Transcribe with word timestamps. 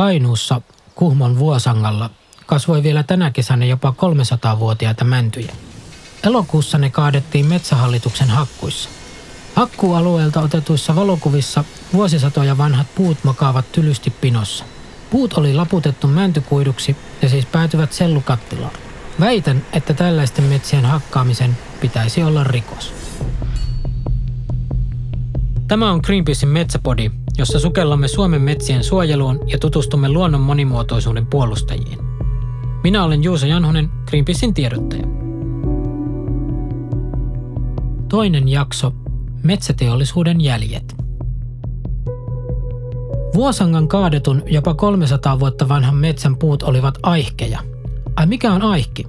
Kainuussa 0.00 0.60
Kuhmon 0.94 1.38
Vuosangalla 1.38 2.10
kasvoi 2.46 2.82
vielä 2.82 3.02
tänä 3.02 3.30
kesänä 3.30 3.64
jopa 3.64 3.94
300-vuotiaita 3.96 5.04
mäntyjä. 5.04 5.52
Elokuussa 6.24 6.78
ne 6.78 6.90
kaadettiin 6.90 7.46
metsähallituksen 7.46 8.30
hakkuissa. 8.30 8.88
Hakkuualueelta 9.54 10.40
otetuissa 10.40 10.96
valokuvissa 10.96 11.64
vuosisatoja 11.92 12.58
vanhat 12.58 12.86
puut 12.94 13.24
makaavat 13.24 13.72
tylysti 13.72 14.10
pinossa. 14.10 14.64
Puut 15.10 15.32
oli 15.32 15.54
laputettu 15.54 16.06
mäntykuiduksi 16.06 16.96
ja 17.22 17.28
siis 17.28 17.46
päätyvät 17.46 17.92
sellukattilaan. 17.92 18.72
Väitän, 19.20 19.66
että 19.72 19.94
tällaisten 19.94 20.44
metsien 20.44 20.84
hakkaamisen 20.84 21.56
pitäisi 21.80 22.22
olla 22.22 22.44
rikos. 22.44 22.94
Tämä 25.68 25.90
on 25.92 26.00
Greenpeacein 26.04 26.52
Metsäpodi, 26.52 27.10
jossa 27.40 27.58
sukellamme 27.58 28.08
Suomen 28.08 28.42
metsien 28.42 28.84
suojeluun 28.84 29.40
ja 29.46 29.58
tutustumme 29.58 30.08
luonnon 30.08 30.40
monimuotoisuuden 30.40 31.26
puolustajiin. 31.26 31.98
Minä 32.84 33.04
olen 33.04 33.24
Juuso 33.24 33.46
Janhonen, 33.46 33.90
Greenpeacein 34.06 34.54
tiedottaja. 34.54 35.02
Toinen 38.08 38.48
jakso, 38.48 38.92
Metsäteollisuuden 39.42 40.40
jäljet. 40.40 40.96
Vuosangan 43.34 43.88
kaadetun 43.88 44.42
jopa 44.46 44.74
300 44.74 45.40
vuotta 45.40 45.68
vanhan 45.68 45.96
metsän 45.96 46.36
puut 46.36 46.62
olivat 46.62 46.98
aihkeja. 47.02 47.58
Ai 48.16 48.26
mikä 48.26 48.52
on 48.52 48.62
aihki? 48.62 49.06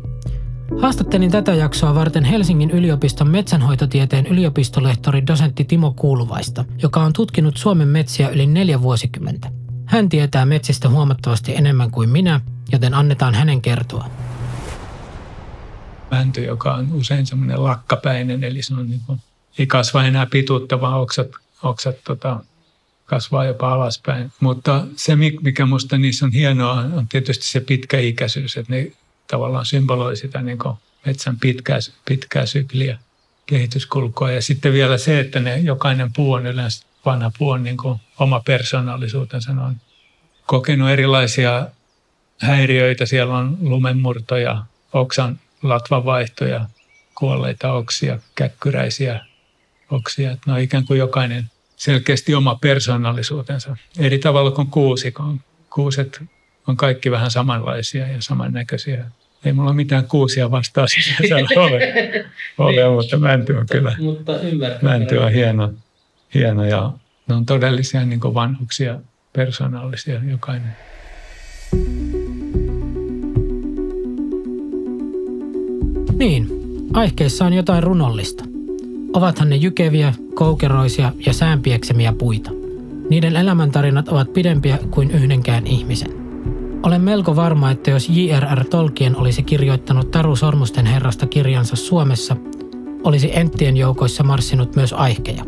Haastattelin 0.80 1.32
tätä 1.32 1.54
jaksoa 1.54 1.96
varten 1.96 2.24
Helsingin 2.24 2.72
yliopiston 2.72 3.32
metsänhoitotieteen 3.32 4.28
yliopistolehtori 4.28 5.28
dosentti 5.28 5.64
Timo 5.64 5.94
Kuuluvaista, 5.94 6.66
joka 6.82 7.02
on 7.02 7.14
tutkinut 7.14 7.58
Suomen 7.58 7.88
metsiä 7.88 8.30
yli 8.30 8.46
neljä 8.46 8.82
vuosikymmentä. 8.82 9.52
Hän 9.86 10.10
tietää 10.10 10.46
metsistä 10.46 10.90
huomattavasti 10.90 11.56
enemmän 11.56 11.92
kuin 11.92 12.10
minä, 12.10 12.42
joten 12.72 12.94
annetaan 12.94 13.36
hänen 13.36 13.62
kertoa. 13.62 14.10
Mänty, 16.12 16.44
joka 16.44 16.74
on 16.74 16.94
usein 16.94 17.26
semmoinen 17.26 17.64
lakkapäinen, 17.64 18.44
eli 18.44 18.64
se 18.64 18.74
on 18.74 18.90
niin 18.90 19.02
kuin, 19.06 19.20
ei 19.58 19.68
kasva 19.68 20.04
enää 20.04 20.26
pituutta, 20.26 20.82
vaan 20.82 21.00
oksat, 21.00 21.28
oksat 21.64 21.96
tota, 22.04 22.40
kasvaa 23.06 23.46
jopa 23.46 23.74
alaspäin. 23.74 24.32
Mutta 24.40 24.86
se, 24.96 25.16
mikä 25.16 25.66
minusta 25.66 25.98
niissä 25.98 26.26
on 26.26 26.32
hienoa, 26.32 26.74
on 26.74 27.08
tietysti 27.08 27.46
se 27.46 27.60
pitkäikäisyys, 27.60 28.58
että 28.58 28.74
ne 28.74 28.92
tavallaan 29.32 29.66
symboloi 29.66 30.18
sitä 30.18 30.42
niin 30.42 30.58
kuin 30.58 30.76
metsän 31.06 31.40
pitkää, 31.40 31.80
pitkää 32.06 32.46
sykliä, 32.46 33.00
kehityskulkua. 33.46 34.32
Ja 34.32 34.42
sitten 34.42 34.74
vielä 34.74 34.98
se, 34.98 35.20
että 35.20 35.40
ne, 35.40 35.58
jokainen 35.58 36.14
puu 36.16 36.34
on 36.34 36.46
yleensä, 36.46 36.86
vanha 37.06 37.32
puu 37.38 37.50
on 37.50 37.64
niin 37.64 37.78
kuin 37.78 38.00
oma 38.20 38.40
persoonallisuutensa. 38.40 39.52
On 39.52 39.76
kokenut 40.46 40.90
erilaisia 40.90 41.68
häiriöitä. 42.42 43.06
Siellä 43.06 43.38
on 43.38 43.58
lumenmurtoja, 43.62 44.64
oksan 44.94 45.40
latvanvaihtoja, 45.64 46.66
kuolleita 47.16 47.72
oksia, 47.74 48.20
käkkyräisiä 48.36 49.26
oksia. 49.92 50.38
On 50.48 50.60
ikään 50.60 50.86
kuin 50.86 51.00
jokainen 51.00 51.46
selkeästi 51.78 52.36
oma 52.36 52.56
persoonallisuutensa. 52.56 53.78
Eri 54.00 54.20
tavalla 54.20 54.52
kuin 54.52 54.68
kuusikon. 54.68 55.40
Kuuset 55.70 56.22
on 56.68 56.78
kaikki 56.78 57.12
vähän 57.12 57.32
samanlaisia 57.32 58.08
ja 58.08 58.22
samannäköisiä 58.22 59.06
ei 59.46 59.54
mulla 59.54 59.74
mitään 59.74 60.08
kuusia 60.08 60.52
vastaa 60.52 60.88
sisällä 61.20 61.48
ole, 61.56 62.26
ole 62.58 62.72
niin. 62.72 62.94
mutta 62.94 63.18
mänty 63.18 63.54
on 63.54 63.66
kyllä. 63.72 63.96
Mutta 64.00 64.32
Mänty 64.82 65.18
on 65.18 65.32
hieno, 65.32 65.74
hieno 66.34 66.66
ja 66.66 66.92
ne 67.30 67.36
on 67.36 67.46
todellisia 67.46 68.06
niin 68.06 68.22
vanhuksia, 68.22 69.00
persoonallisia 69.34 70.22
jokainen. 70.30 70.76
Niin, 76.18 76.48
aihkeissa 76.94 77.46
on 77.46 77.54
jotain 77.54 77.84
runollista. 77.84 78.44
Ovathan 79.14 79.50
ne 79.50 79.56
jykeviä, 79.56 80.14
koukeroisia 80.34 81.12
ja 81.26 81.34
säänpieksemiä 81.34 82.14
puita. 82.14 82.52
Niiden 83.10 83.36
elämäntarinat 83.36 84.10
ovat 84.10 84.34
pidempiä 84.34 84.78
kuin 84.92 85.12
yhdenkään 85.12 85.68
ihmisen. 85.68 86.21
Olen 86.84 87.02
melko 87.02 87.36
varma, 87.36 87.72
että 87.72 87.92
jos 87.92 88.10
J.R.R. 88.10 88.66
Tolkien 88.66 89.16
olisi 89.16 89.44
kirjoittanut 89.44 90.12
Taru 90.12 90.36
Sormusten 90.36 90.86
herrasta 90.86 91.26
kirjansa 91.26 91.76
Suomessa, 91.76 92.36
olisi 93.04 93.38
enttien 93.38 93.78
joukoissa 93.78 94.24
marssinut 94.24 94.76
myös 94.76 94.94
aihkeja. 94.94 95.44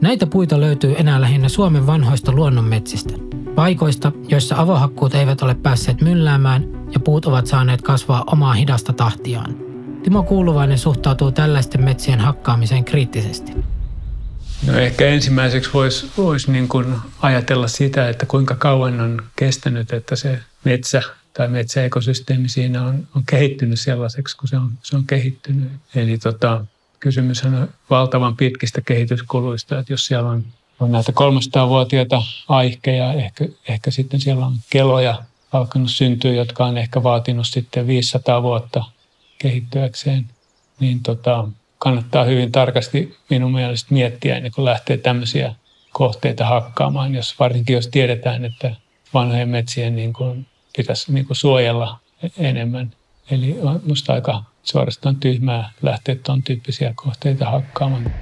Näitä 0.00 0.26
puita 0.26 0.60
löytyy 0.60 0.94
enää 0.98 1.20
lähinnä 1.20 1.48
Suomen 1.48 1.86
vanhoista 1.86 2.32
luonnonmetsistä. 2.32 3.14
Paikoista, 3.54 4.12
joissa 4.28 4.54
avohakkuut 4.58 5.14
eivät 5.14 5.42
ole 5.42 5.54
päässeet 5.54 6.00
mylläämään 6.00 6.68
ja 6.94 7.00
puut 7.00 7.26
ovat 7.26 7.46
saaneet 7.46 7.82
kasvaa 7.82 8.24
omaa 8.32 8.52
hidasta 8.52 8.92
tahtiaan. 8.92 9.56
Timo 10.02 10.22
Kuuluvainen 10.22 10.78
suhtautuu 10.78 11.32
tällaisten 11.32 11.84
metsien 11.84 12.20
hakkaamiseen 12.20 12.84
kriittisesti. 12.84 13.52
No 14.66 14.78
ehkä 14.78 15.08
ensimmäiseksi 15.08 15.70
voisi 15.74 16.10
vois 16.16 16.48
niin 16.48 16.68
kuin 16.68 16.96
ajatella 17.22 17.68
sitä, 17.68 18.08
että 18.08 18.26
kuinka 18.26 18.54
kauan 18.54 19.00
on 19.00 19.22
kestänyt, 19.36 19.92
että 19.92 20.16
se 20.16 20.38
metsä 20.64 21.02
tai 21.34 21.48
metsäekosysteemi 21.48 22.48
siinä 22.48 22.82
on, 22.82 23.08
on 23.16 23.22
kehittynyt 23.26 23.80
sellaiseksi, 23.80 24.36
kun 24.36 24.48
se 24.48 24.56
on, 24.56 24.70
se 24.82 24.96
on 24.96 25.06
kehittynyt. 25.06 25.72
Eli 25.94 26.18
tota, 26.18 26.64
kysymys 27.00 27.44
on 27.44 27.68
valtavan 27.90 28.36
pitkistä 28.36 28.80
kehityskuluista, 28.80 29.78
että 29.78 29.92
jos 29.92 30.06
siellä 30.06 30.28
on, 30.28 30.44
on 30.80 30.92
näitä 30.92 31.12
300-vuotiaita 31.12 32.22
aihkeja, 32.48 33.12
ehkä, 33.12 33.44
ehkä 33.68 33.90
sitten 33.90 34.20
siellä 34.20 34.46
on 34.46 34.56
keloja 34.70 35.22
alkanut 35.52 35.90
syntyä, 35.90 36.32
jotka 36.32 36.66
on 36.66 36.78
ehkä 36.78 37.02
vaatinut 37.02 37.46
sitten 37.46 37.86
500 37.86 38.42
vuotta 38.42 38.84
kehittyäkseen, 39.38 40.26
niin 40.80 41.02
tota, 41.02 41.48
kannattaa 41.82 42.24
hyvin 42.24 42.52
tarkasti 42.52 43.16
minun 43.30 43.52
mielestä 43.52 43.94
miettiä 43.94 44.36
ennen 44.36 44.52
kuin 44.54 44.64
lähtee 44.64 44.96
tämmöisiä 44.96 45.54
kohteita 45.92 46.46
hakkaamaan, 46.46 47.14
jos, 47.14 47.38
varsinkin 47.38 47.74
jos 47.74 47.88
tiedetään, 47.88 48.44
että 48.44 48.74
vanhojen 49.14 49.48
metsien 49.48 49.96
niin 49.96 50.12
kuin 50.12 50.46
pitäisi 50.76 51.12
niin 51.12 51.26
kuin 51.26 51.36
suojella 51.36 51.98
enemmän. 52.38 52.90
Eli 53.30 53.58
on 53.62 53.80
minusta 53.82 54.12
aika 54.12 54.42
suorastaan 54.62 55.16
tyhmää 55.16 55.70
lähteä 55.82 56.14
tuon 56.14 56.42
tyyppisiä 56.42 56.92
kohteita 56.96 57.50
hakkaamaan. 57.50 58.12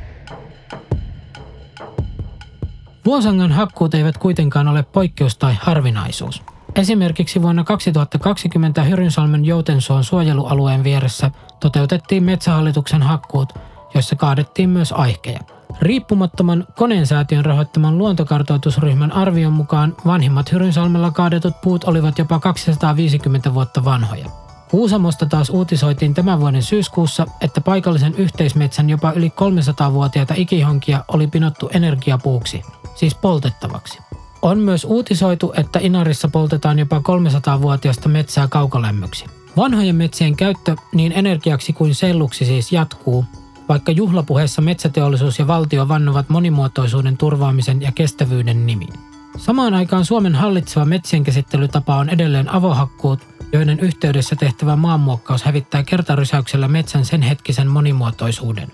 Vuosangan 3.05 3.53
hakkuut 3.53 3.95
eivät 3.95 4.19
kuitenkaan 4.19 4.69
ole 4.69 4.83
poikkeus 4.83 5.37
tai 5.37 5.55
harvinaisuus. 5.61 6.43
Esimerkiksi 6.81 7.43
vuonna 7.43 7.65
2020 7.65 8.83
Hyrynsalmen 8.83 9.45
Joutensuon 9.45 10.05
suojelualueen 10.05 10.85
vieressä 10.85 11.31
toteutettiin 11.61 12.25
metsähallituksen 12.25 13.03
hakkuut, 13.03 13.53
joissa 13.95 14.17
kaadettiin 14.17 14.71
myös 14.71 14.93
aihkeja. 14.93 15.41
Riippumattoman 15.81 16.67
koneensäätiön 16.77 17.45
rahoittaman 17.45 17.99
luontokartoitusryhmän 17.99 19.13
arvion 19.13 19.53
mukaan 19.53 19.97
vanhimmat 20.07 20.53
Hyrynsalmella 20.53 21.11
kaadetut 21.11 21.61
puut 21.63 21.85
olivat 21.85 22.19
jopa 22.19 22.39
250 22.39 23.55
vuotta 23.55 23.85
vanhoja. 23.85 24.27
Kuusamosta 24.71 25.27
taas 25.27 25.51
uutisoitiin 25.51 26.15
tämän 26.15 26.41
vuoden 26.41 26.63
syyskuussa, 26.63 27.27
että 27.41 27.61
paikallisen 27.61 28.15
yhteismetsän 28.15 28.91
jopa 28.91 29.13
yli 29.13 29.29
300-vuotiaita 29.29 30.35
ikihonkia 30.37 31.05
oli 31.09 31.27
pinottu 31.27 31.71
energiapuuksi, 31.73 32.63
siis 32.95 33.15
poltettavaksi. 33.15 33.99
On 34.43 34.59
myös 34.59 34.85
uutisoitu, 34.85 35.53
että 35.57 35.79
Inarissa 35.83 36.29
poltetaan 36.29 36.79
jopa 36.79 36.99
300-vuotiaista 36.99 38.09
metsää 38.09 38.49
kaukolämmöksi. 38.49 39.25
Vanhojen 39.57 39.97
metsien 39.97 40.37
käyttö 40.37 40.77
niin 40.95 41.13
energiaksi 41.13 41.73
kuin 41.73 41.95
selluksi 41.95 42.45
siis 42.45 42.73
jatkuu, 42.73 43.25
vaikka 43.69 43.93
juhlapuheessa 43.93 44.63
metsäteollisuus 44.63 45.39
ja 45.39 45.47
valtio 45.47 45.89
vannovat 45.89 46.29
monimuotoisuuden 46.29 47.17
turvaamisen 47.17 47.83
ja 47.83 47.93
kestävyyden 47.93 48.67
nimiin. 48.67 48.95
Samaan 49.37 49.75
aikaan 49.75 50.05
Suomen 50.05 50.35
hallitseva 50.35 50.85
metsien 50.85 51.25
käsittelytapa 51.25 51.97
on 51.97 52.09
edelleen 52.09 52.49
avohakkuut, 52.49 53.21
joiden 53.53 53.81
yhteydessä 53.81 54.37
tehtävä 54.37 54.77
maanmuokkaus 54.77 55.43
hävittää 55.43 55.83
kertarysäyksellä 55.83 56.69
metsän 56.69 57.05
sen 57.05 57.23
hetkisen 57.23 57.69
monimuotoisuuden. 57.69 58.69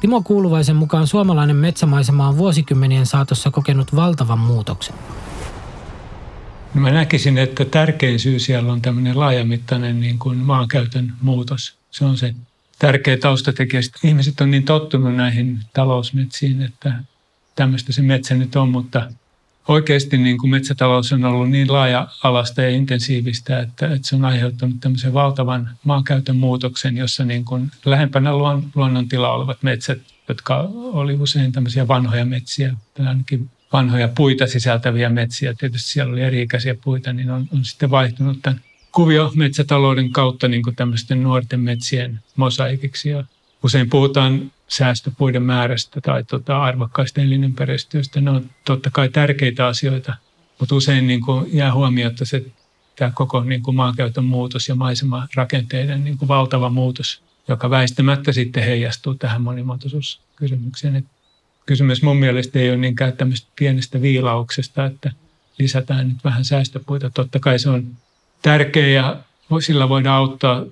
Timo 0.00 0.22
Kuuluvaisen 0.22 0.76
mukaan 0.76 1.06
suomalainen 1.06 1.56
metsämaisema 1.56 2.28
on 2.28 2.38
vuosikymmenien 2.38 3.06
saatossa 3.06 3.50
kokenut 3.50 3.96
valtavan 3.96 4.38
muutoksen. 4.38 4.94
No 6.74 6.80
mä 6.80 6.90
näkisin, 6.90 7.38
että 7.38 7.64
tärkein 7.64 8.20
syy 8.20 8.38
siellä 8.38 8.72
on 8.72 8.82
tämmöinen 8.82 9.20
laajamittainen 9.20 10.00
niin 10.00 10.18
kuin 10.18 10.38
maankäytön 10.38 11.12
muutos. 11.20 11.74
Se 11.90 12.04
on 12.04 12.16
se 12.16 12.34
tärkeä 12.78 13.16
taustatekijä. 13.16 13.80
Ihmiset 14.04 14.40
on 14.40 14.50
niin 14.50 14.64
tottunut 14.64 15.14
näihin 15.14 15.60
talousmetsiin, 15.72 16.62
että 16.62 16.94
tämmöistä 17.54 17.92
se 17.92 18.02
metsä 18.02 18.34
nyt 18.34 18.56
on, 18.56 18.68
mutta 18.68 19.10
oikeasti 19.68 20.18
niin 20.18 20.38
kuin 20.38 20.50
metsätalous 20.50 21.12
on 21.12 21.24
ollut 21.24 21.50
niin 21.50 21.72
laaja-alasta 21.72 22.62
ja 22.62 22.70
intensiivistä, 22.70 23.60
että, 23.60 23.86
että 23.86 24.08
se 24.08 24.16
on 24.16 24.24
aiheuttanut 24.24 24.76
tämmöisen 24.80 25.14
valtavan 25.14 25.70
maankäytön 25.84 26.36
muutoksen, 26.36 26.96
jossa 26.96 27.24
niin 27.24 27.44
kuin 27.44 27.70
lähempänä 27.84 28.36
luon, 28.36 28.64
luonnontila 28.74 29.32
olevat 29.32 29.62
metsät, 29.62 29.98
jotka 30.28 30.70
oli 30.74 31.14
usein 31.14 31.52
tämmöisiä 31.52 31.88
vanhoja 31.88 32.24
metsiä, 32.24 32.74
tai 32.94 33.06
ainakin 33.06 33.50
vanhoja 33.72 34.08
puita 34.08 34.46
sisältäviä 34.46 35.08
metsiä. 35.08 35.54
Tietysti 35.54 35.90
siellä 35.90 36.12
oli 36.12 36.22
eri-ikäisiä 36.22 36.74
puita, 36.84 37.12
niin 37.12 37.30
on, 37.30 37.48
on 37.52 37.64
sitten 37.64 37.90
vaihtunut 37.90 38.38
tämän 38.42 38.60
kuvio 38.92 39.32
metsätalouden 39.34 40.12
kautta 40.12 40.48
niin 40.48 40.62
kuin 40.62 40.76
tämmöisten 40.76 41.22
nuorten 41.22 41.60
metsien 41.60 42.20
mosaikiksi. 42.36 43.08
Ja 43.08 43.24
usein 43.66 43.90
puhutaan 43.90 44.52
säästöpuiden 44.68 45.42
määrästä 45.42 46.00
tai 46.00 46.24
tota 46.24 46.62
arvokkaista 46.62 47.20
elinympäristöistä. 47.20 48.20
Ne 48.20 48.30
on 48.30 48.50
totta 48.64 48.90
kai 48.92 49.08
tärkeitä 49.08 49.66
asioita, 49.66 50.14
mutta 50.60 50.74
usein 50.74 51.06
niin 51.06 51.20
kuin 51.20 51.50
jää 51.52 51.74
huomiota 51.74 52.24
se 52.24 52.44
tämä 52.96 53.10
koko 53.14 53.42
niin 53.44 53.62
kuin 53.62 53.76
maankäytön 53.76 54.24
muutos 54.24 54.68
ja 54.68 54.74
maisema-rakenteiden 54.74 56.04
niin 56.04 56.18
kuin 56.18 56.28
valtava 56.28 56.68
muutos, 56.68 57.22
joka 57.48 57.70
väistämättä 57.70 58.32
sitten 58.32 58.64
heijastuu 58.64 59.14
tähän 59.14 59.42
monimuotoisuuskysymykseen. 59.42 60.96
Et 60.96 61.04
kysymys 61.66 62.02
mun 62.02 62.16
mielestä 62.16 62.58
ei 62.58 62.70
ole 62.70 62.76
niinkään 62.76 63.12
tämmöistä 63.12 63.48
pienestä 63.58 64.02
viilauksesta, 64.02 64.84
että 64.84 65.12
lisätään 65.58 66.08
nyt 66.08 66.24
vähän 66.24 66.44
säästöpuita. 66.44 67.10
Totta 67.10 67.40
kai 67.40 67.58
se 67.58 67.70
on 67.70 67.86
tärkeä 68.42 68.88
ja 68.88 69.16
sillä 69.60 69.88
voidaan 69.88 70.16
auttaa 70.16 70.64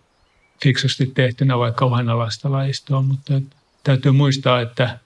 fiksusti 0.64 1.06
tehtynä 1.06 1.58
vaikka 1.58 1.86
uhanalaista 1.86 2.52
lajistoa, 2.52 3.02
mutta 3.02 3.40
täytyy 3.84 4.12
muistaa, 4.12 4.60
että, 4.60 4.98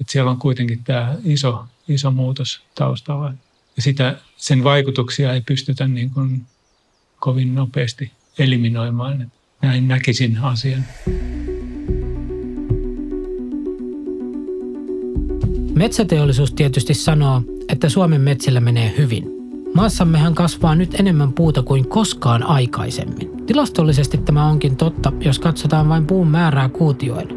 että 0.00 0.12
siellä 0.12 0.30
on 0.30 0.36
kuitenkin 0.36 0.84
tämä 0.84 1.16
iso, 1.24 1.64
iso 1.88 2.10
muutos 2.10 2.62
taustalla. 2.74 3.32
Ja 3.76 3.82
sitä, 3.82 4.16
sen 4.36 4.64
vaikutuksia 4.64 5.32
ei 5.32 5.40
pystytä 5.40 5.86
niin 5.86 6.10
kuin 6.10 6.46
kovin 7.18 7.54
nopeasti 7.54 8.12
eliminoimaan. 8.38 9.32
Näin 9.62 9.88
näkisin 9.88 10.38
asian. 10.38 10.84
Metsäteollisuus 15.74 16.52
tietysti 16.52 16.94
sanoo, 16.94 17.42
että 17.68 17.88
Suomen 17.88 18.20
metsillä 18.20 18.60
menee 18.60 18.94
hyvin. 18.98 19.39
Maassammehan 19.74 20.34
kasvaa 20.34 20.74
nyt 20.74 21.00
enemmän 21.00 21.32
puuta 21.32 21.62
kuin 21.62 21.88
koskaan 21.88 22.42
aikaisemmin. 22.42 23.30
Tilastollisesti 23.46 24.18
tämä 24.18 24.46
onkin 24.46 24.76
totta, 24.76 25.12
jos 25.20 25.38
katsotaan 25.38 25.88
vain 25.88 26.06
puun 26.06 26.28
määrää 26.28 26.68
kuutioilla. 26.68 27.32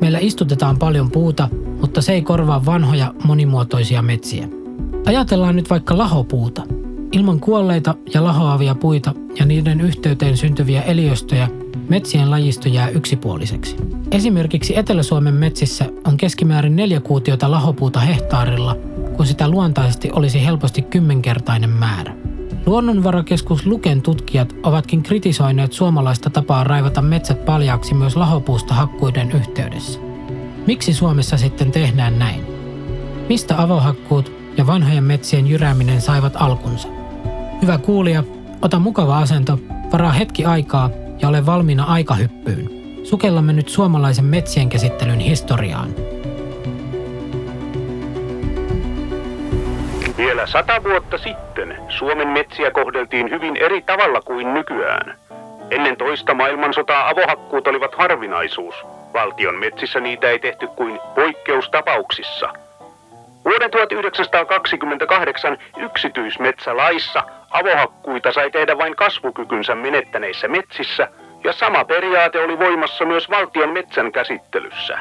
Meillä 0.00 0.18
istutetaan 0.18 0.78
paljon 0.78 1.10
puuta, 1.10 1.48
mutta 1.80 2.02
se 2.02 2.12
ei 2.12 2.22
korvaa 2.22 2.64
vanhoja 2.64 3.14
monimuotoisia 3.24 4.02
metsiä. 4.02 4.48
Ajatellaan 5.06 5.56
nyt 5.56 5.70
vaikka 5.70 5.98
lahopuuta. 5.98 6.62
Ilman 7.12 7.40
kuolleita 7.40 7.94
ja 8.14 8.24
lahoavia 8.24 8.74
puita 8.74 9.14
ja 9.38 9.46
niiden 9.46 9.80
yhteyteen 9.80 10.36
syntyviä 10.36 10.82
eliöstöjä 10.82 11.48
metsien 11.88 12.30
lajisto 12.30 12.68
jää 12.68 12.88
yksipuoliseksi. 12.88 13.76
Esimerkiksi 14.10 14.78
Etelä-Suomen 14.78 15.34
metsissä 15.34 15.84
on 16.04 16.16
keskimäärin 16.16 16.76
neljä 16.76 17.00
kuutiota 17.00 17.50
lahopuuta 17.50 18.00
hehtaarilla, 18.00 18.76
kun 19.18 19.26
sitä 19.26 19.48
luontaisesti 19.48 20.10
olisi 20.12 20.44
helposti 20.44 20.82
kymmenkertainen 20.82 21.70
määrä. 21.70 22.14
Luonnonvarakeskus 22.66 23.66
Luken 23.66 24.02
tutkijat 24.02 24.54
ovatkin 24.62 25.02
kritisoineet 25.02 25.72
suomalaista 25.72 26.30
tapaa 26.30 26.64
raivata 26.64 27.02
metsät 27.02 27.44
paljaaksi 27.44 27.94
myös 27.94 28.16
lahopuusta 28.16 28.74
hakkuiden 28.74 29.32
yhteydessä. 29.32 30.00
Miksi 30.66 30.94
Suomessa 30.94 31.36
sitten 31.36 31.70
tehdään 31.70 32.18
näin? 32.18 32.40
Mistä 33.28 33.62
avohakkuut 33.62 34.32
ja 34.56 34.66
vanhojen 34.66 35.04
metsien 35.04 35.46
jyrääminen 35.46 36.00
saivat 36.00 36.32
alkunsa? 36.36 36.88
Hyvä 37.62 37.78
kuulija, 37.78 38.24
ota 38.62 38.78
mukava 38.78 39.18
asento, 39.18 39.58
varaa 39.92 40.12
hetki 40.12 40.44
aikaa 40.44 40.90
ja 41.22 41.28
ole 41.28 41.46
valmiina 41.46 41.84
aikahyppyyn. 41.84 42.70
Sukellamme 43.04 43.52
nyt 43.52 43.68
suomalaisen 43.68 44.24
metsien 44.24 44.68
käsittelyn 44.68 45.20
historiaan. 45.20 45.88
Vielä 50.18 50.46
sata 50.46 50.84
vuotta 50.84 51.18
sitten 51.18 51.78
Suomen 51.88 52.28
metsiä 52.28 52.70
kohdeltiin 52.70 53.30
hyvin 53.30 53.56
eri 53.56 53.82
tavalla 53.82 54.20
kuin 54.20 54.54
nykyään. 54.54 55.16
Ennen 55.70 55.96
toista 55.96 56.34
maailmansotaa 56.34 57.08
avohakkuut 57.08 57.66
olivat 57.66 57.94
harvinaisuus. 57.94 58.74
Valtion 59.14 59.54
metsissä 59.54 60.00
niitä 60.00 60.30
ei 60.30 60.38
tehty 60.38 60.66
kuin 60.66 61.00
poikkeustapauksissa. 61.14 62.52
Vuoden 63.44 63.70
1928 63.70 65.58
yksityismetsälaissa 65.76 67.22
avohakkuita 67.50 68.32
sai 68.32 68.50
tehdä 68.50 68.78
vain 68.78 68.96
kasvukykynsä 68.96 69.74
menettäneissä 69.74 70.48
metsissä, 70.48 71.08
ja 71.44 71.52
sama 71.52 71.84
periaate 71.84 72.40
oli 72.40 72.58
voimassa 72.58 73.04
myös 73.04 73.30
valtion 73.30 73.70
metsän 73.70 74.12
käsittelyssä. 74.12 74.98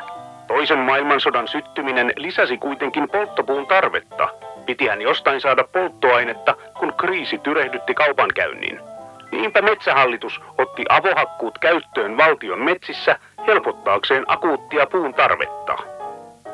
Toisen 0.48 0.80
maailmansodan 0.80 1.48
syttyminen 1.48 2.14
lisäsi 2.16 2.58
kuitenkin 2.58 3.10
polttopuun 3.10 3.68
tarvetta. 3.68 4.30
Pitihän 4.68 5.02
jostain 5.02 5.42
saada 5.42 5.64
polttoainetta, 5.64 6.56
kun 6.80 6.94
kriisi 6.94 7.38
tyrehdytti 7.38 7.94
kaupankäynnin. 7.94 8.80
Niinpä 9.32 9.62
metsähallitus 9.62 10.42
otti 10.58 10.86
avohakkuut 10.90 11.58
käyttöön 11.58 12.18
valtion 12.18 12.60
metsissä 12.60 13.20
helpottaakseen 13.48 14.24
akuuttia 14.28 14.86
puun 14.86 15.14
tarvetta. 15.14 15.78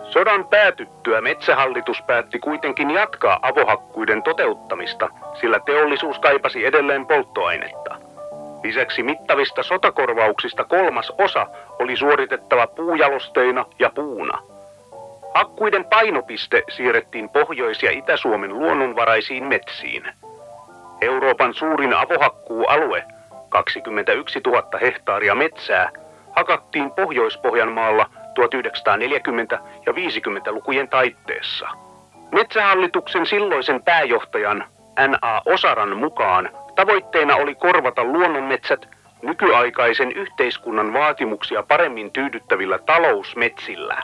Sodan 0.09 0.45
päätyttyä 0.47 1.21
metsähallitus 1.21 2.01
päätti 2.01 2.39
kuitenkin 2.39 2.91
jatkaa 2.91 3.39
avohakkuiden 3.41 4.23
toteuttamista, 4.23 5.09
sillä 5.41 5.59
teollisuus 5.59 6.19
kaipasi 6.19 6.65
edelleen 6.65 7.05
polttoainetta. 7.05 7.95
Lisäksi 8.63 9.03
mittavista 9.03 9.63
sotakorvauksista 9.63 10.63
kolmas 10.63 11.13
osa 11.17 11.47
oli 11.79 11.95
suoritettava 11.97 12.67
puujalosteina 12.67 13.65
ja 13.79 13.89
puuna. 13.95 14.52
Hakkuiden 15.33 15.85
painopiste 15.85 16.63
siirrettiin 16.69 17.29
Pohjois- 17.29 17.83
ja 17.83 17.91
Itä-Suomen 17.91 18.53
luonnonvaraisiin 18.53 19.43
metsiin. 19.43 20.03
Euroopan 21.01 21.53
suurin 21.53 21.93
avohakkuualue, 21.93 23.03
21 23.49 24.41
000 24.45 24.79
hehtaaria 24.81 25.35
metsää, 25.35 25.89
hakattiin 26.35 26.91
Pohjois-Pohjanmaalla 26.91 28.09
1940- 28.15 29.59
ja 29.85 29.93
50-lukujen 29.93 30.89
taitteessa. 30.89 31.67
Metsähallituksen 32.31 33.25
silloisen 33.25 33.83
pääjohtajan 33.83 34.65
N.A. 35.07 35.41
Osaran 35.45 35.97
mukaan 35.97 36.49
tavoitteena 36.75 37.35
oli 37.35 37.55
korvata 37.55 38.03
luonnonmetsät 38.03 38.87
nykyaikaisen 39.21 40.11
yhteiskunnan 40.11 40.93
vaatimuksia 40.93 41.63
paremmin 41.63 42.11
tyydyttävillä 42.11 42.79
talousmetsillä. 42.79 44.01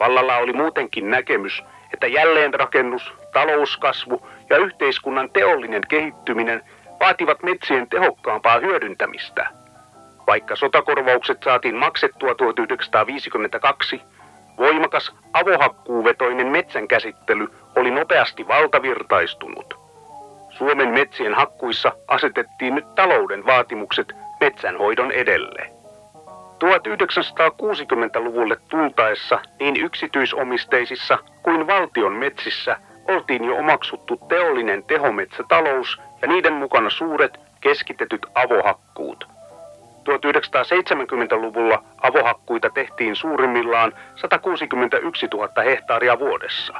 Vallalla 0.00 0.36
oli 0.36 0.52
muutenkin 0.52 1.10
näkemys, 1.10 1.62
että 1.92 2.06
jälleenrakennus, 2.06 3.12
talouskasvu 3.32 4.28
ja 4.50 4.56
yhteiskunnan 4.56 5.30
teollinen 5.30 5.82
kehittyminen 5.88 6.62
vaativat 7.00 7.42
metsien 7.42 7.88
tehokkaampaa 7.88 8.58
hyödyntämistä– 8.58 9.46
vaikka 10.26 10.56
sotakorvaukset 10.56 11.42
saatiin 11.44 11.74
maksettua 11.74 12.34
1952, 12.34 14.00
voimakas 14.58 15.14
avohakkuuvetoinen 15.32 16.46
metsän 16.46 16.88
käsittely 16.88 17.48
oli 17.76 17.90
nopeasti 17.90 18.48
valtavirtaistunut. 18.48 19.74
Suomen 20.50 20.88
metsien 20.88 21.34
hakkuissa 21.34 21.92
asetettiin 22.08 22.74
nyt 22.74 22.94
talouden 22.94 23.46
vaatimukset 23.46 24.12
metsänhoidon 24.40 25.12
edelle. 25.12 25.73
1960-luvulle 26.64 28.56
tultaessa 28.68 29.40
niin 29.60 29.76
yksityisomisteisissa 29.76 31.18
kuin 31.42 31.66
valtion 31.66 32.12
metsissä 32.12 32.76
oltiin 33.08 33.44
jo 33.44 33.56
omaksuttu 33.56 34.16
teollinen 34.28 34.84
tehometsätalous 34.84 36.00
ja 36.22 36.28
niiden 36.28 36.52
mukana 36.52 36.90
suuret 36.90 37.40
keskitetyt 37.60 38.26
avohakkuut– 38.34 39.24
1970-luvulla 40.08 41.84
avohakkuita 42.02 42.70
tehtiin 42.70 43.16
suurimmillaan 43.16 43.92
161 44.16 45.26
000 45.26 45.62
hehtaaria 45.64 46.18
vuodessa. 46.18 46.74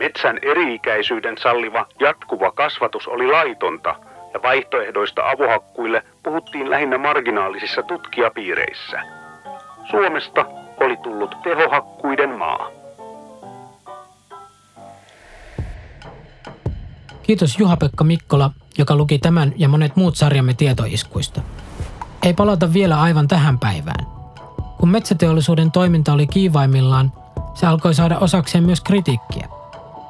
Metsän 0.00 0.38
eri-ikäisyyden 0.42 1.38
salliva 1.38 1.86
jatkuva 2.00 2.50
kasvatus 2.50 3.08
oli 3.08 3.26
laitonta 3.26 3.94
ja 4.34 4.42
vaihtoehdoista 4.42 5.30
avohakkuille 5.30 6.02
puhuttiin 6.24 6.70
lähinnä 6.70 6.98
marginaalisissa 6.98 7.82
tutkijapiireissä. 7.82 9.02
Suomesta 9.90 10.44
oli 10.80 10.96
tullut 10.96 11.34
tehohakkuiden 11.42 12.38
maa. 12.38 12.70
Kiitos 17.22 17.58
Juha-Pekka 17.58 18.04
Mikkola, 18.04 18.50
joka 18.78 18.96
luki 18.96 19.18
tämän 19.18 19.52
ja 19.56 19.68
monet 19.68 19.96
muut 19.96 20.16
sarjamme 20.16 20.54
tietoiskuista. 20.54 21.40
Ei 22.22 22.34
palata 22.34 22.72
vielä 22.72 23.00
aivan 23.00 23.28
tähän 23.28 23.58
päivään. 23.58 24.06
Kun 24.78 24.88
metsäteollisuuden 24.88 25.70
toiminta 25.70 26.12
oli 26.12 26.26
kiivaimmillaan, 26.26 27.12
se 27.54 27.66
alkoi 27.66 27.94
saada 27.94 28.18
osakseen 28.18 28.64
myös 28.64 28.80
kritiikkiä. 28.80 29.48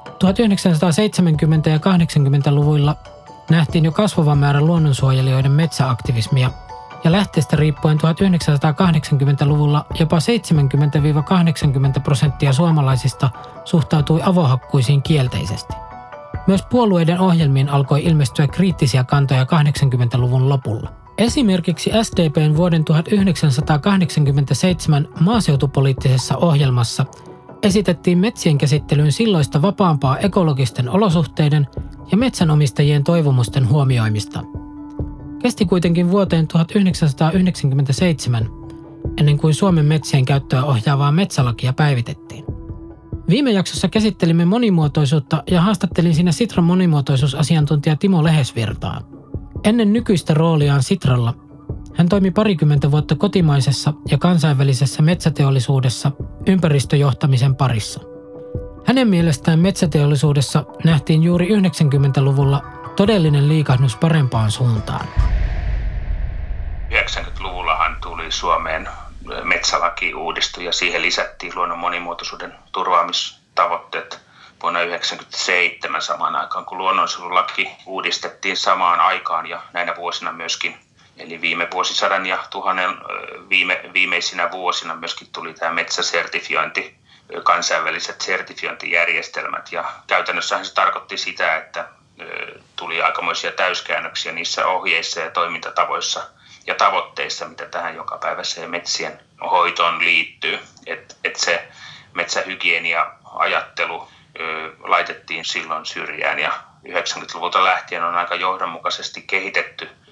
1970- 0.06 1.71
ja 1.71 1.78
80-luvuilla 1.78 2.97
nähtiin 3.50 3.84
jo 3.84 3.92
kasvava 3.92 4.34
määrä 4.34 4.60
luonnonsuojelijoiden 4.60 5.52
metsäaktivismia 5.52 6.50
ja 7.04 7.12
lähteestä 7.12 7.56
riippuen 7.56 7.98
1980-luvulla 7.98 9.86
jopa 10.00 10.18
70-80 10.18 10.20
prosenttia 12.02 12.52
suomalaisista 12.52 13.30
suhtautui 13.64 14.20
avohakkuisiin 14.24 15.02
kielteisesti. 15.02 15.72
Myös 16.46 16.62
puolueiden 16.70 17.20
ohjelmiin 17.20 17.68
alkoi 17.68 18.04
ilmestyä 18.04 18.46
kriittisiä 18.46 19.04
kantoja 19.04 19.44
80-luvun 19.44 20.48
lopulla. 20.48 20.92
Esimerkiksi 21.18 21.90
SDPn 22.02 22.56
vuoden 22.56 22.84
1987 22.84 25.08
maaseutupoliittisessa 25.20 26.36
ohjelmassa 26.36 27.06
esitettiin 27.64 28.18
metsien 28.18 28.59
käsittelyyn 28.59 29.12
silloista 29.12 29.62
vapaampaa 29.62 30.18
ekologisten 30.18 30.88
olosuhteiden 30.88 31.66
ja 32.11 32.16
metsänomistajien 32.16 33.04
toivomusten 33.04 33.68
huomioimista. 33.68 34.44
Kesti 35.42 35.66
kuitenkin 35.66 36.11
vuoteen 36.11 36.49
1997, 36.49 38.49
ennen 39.16 39.38
kuin 39.38 39.54
Suomen 39.54 39.87
metsien 39.87 40.25
käyttöä 40.25 40.64
ohjaavaa 40.64 41.12
metsälakia 41.12 41.73
päivitettiin. 41.73 42.44
Viime 43.28 43.52
jaksossa 43.52 43.88
käsittelimme 43.88 44.44
monimuotoisuutta 44.44 45.42
ja 45.50 45.61
haastattelin 45.61 46.14
siinä 46.14 46.33
Sitran 46.33 46.64
monimuotoisuusasiantuntija 46.64 47.97
Timo 47.97 48.25
Lehesvirtaa. 48.25 49.00
Ennen 49.64 49.92
nykyistä 49.92 50.35
rooliaan 50.35 50.83
Sitralla 50.83 51.35
hän 51.94 52.09
toimi 52.09 52.30
parikymmentä 52.30 52.90
vuotta 52.90 53.14
kotimaisessa 53.14 53.92
ja 54.11 54.18
kansainvälisessä 54.18 55.02
metsäteollisuudessa 55.02 56.12
ympäristöjohtamisen 56.46 57.56
parissa. 57.56 58.00
Hänen 58.86 59.08
mielestään 59.08 59.58
metsäteollisuudessa 59.58 60.64
nähtiin 60.84 61.22
juuri 61.22 61.48
90-luvulla 61.48 62.62
todellinen 62.96 63.48
liikahdus 63.48 63.96
parempaan 63.96 64.50
suuntaan. 64.50 65.06
90-luvullahan 66.90 67.96
tuli 68.02 68.32
Suomeen 68.32 68.88
metsälaki 69.42 70.14
uudistui 70.14 70.64
ja 70.64 70.72
siihen 70.72 71.02
lisättiin 71.02 71.52
luonnon 71.56 71.78
monimuotoisuuden 71.78 72.54
turvaamistavoitteet 72.72 74.20
vuonna 74.62 74.80
1997 74.80 76.02
samaan 76.02 76.36
aikaan, 76.36 76.64
kun 76.64 76.78
luonnonsuojelulaki 76.78 77.70
uudistettiin 77.86 78.56
samaan 78.56 79.00
aikaan 79.00 79.46
ja 79.46 79.60
näinä 79.72 79.96
vuosina 79.96 80.32
myöskin 80.32 80.76
Eli 81.18 81.40
viime 81.40 81.68
vuosisadan 81.71 82.26
ja 82.26 82.38
tuhannen 82.50 82.90
viime, 83.49 83.90
viimeisinä 83.92 84.50
vuosina 84.50 84.94
myöskin 84.94 85.28
tuli 85.33 85.54
tämä 85.54 85.73
metsäsertifiointi, 85.73 86.97
kansainväliset 87.42 88.21
sertifiointijärjestelmät. 88.21 89.73
Ja 89.73 89.92
käytännössähän 90.06 90.66
se 90.66 90.75
tarkoitti 90.75 91.16
sitä, 91.16 91.56
että 91.56 91.88
tuli 92.76 93.02
aikamoisia 93.02 93.52
täyskäännöksiä 93.52 94.33
niissä 94.33 94.66
ohjeissa 94.66 95.21
ja 95.21 95.30
toimintatavoissa 95.30 96.30
ja 96.66 96.75
tavoitteissa, 96.75 97.49
mitä 97.49 97.66
tähän 97.66 97.97
jokapäiväiseen 97.97 98.71
metsien 98.71 99.21
hoitoon 99.40 100.04
liittyy. 100.04 100.59
Että 100.87 101.14
et 101.25 101.37
se 101.37 101.68
metsähygienia-ajattelu 102.14 104.09
laitettiin 104.80 105.44
silloin 105.44 105.87
syrjään 105.87 106.38
ja 106.38 106.52
90-luvulta 106.88 107.64
lähtien 107.64 108.04
on 108.04 108.14
aika 108.14 108.35
johdonmukaisesti 108.35 109.23
kehitetty– 109.23 109.90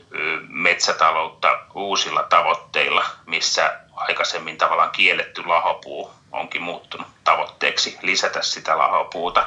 metsätaloutta 0.83 1.49
uusilla 1.75 2.23
tavoitteilla, 2.23 3.05
missä 3.27 3.73
aikaisemmin 3.95 4.59
tavallaan 4.59 4.91
kielletty 4.91 5.43
lahopuu 5.47 6.11
onkin 6.33 6.63
muuttunut 6.63 7.07
tavoitteeksi 7.25 7.99
lisätä 8.03 8.43
sitä 8.43 8.79
lahopuuta. 8.79 9.47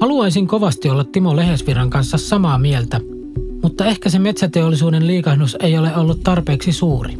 Haluaisin 0.00 0.46
kovasti 0.46 0.90
olla 0.90 1.04
Timo 1.04 1.36
Lehesviran 1.36 1.90
kanssa 1.90 2.18
samaa 2.18 2.58
mieltä, 2.58 3.00
mutta 3.62 3.84
ehkä 3.84 4.08
se 4.08 4.18
metsäteollisuuden 4.18 5.06
liikahdus 5.06 5.56
ei 5.60 5.78
ole 5.78 5.96
ollut 5.96 6.22
tarpeeksi 6.24 6.72
suuri. 6.72 7.14